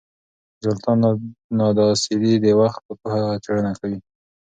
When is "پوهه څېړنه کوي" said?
2.99-3.99